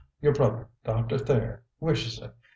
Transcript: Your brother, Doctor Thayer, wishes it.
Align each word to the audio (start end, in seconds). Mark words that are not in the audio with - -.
Your 0.19 0.33
brother, 0.33 0.67
Doctor 0.83 1.19
Thayer, 1.19 1.61
wishes 1.79 2.17
it. 2.19 2.33